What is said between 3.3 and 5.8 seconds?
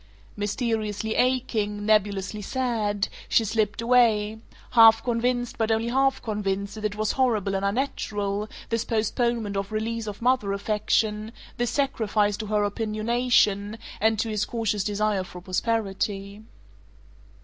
slipped away, half convinced but